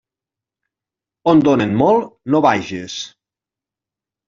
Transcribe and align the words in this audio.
On 1.33 1.43
donen 1.49 1.77
molt, 1.83 2.09
no 2.37 2.43
vages. 2.49 2.99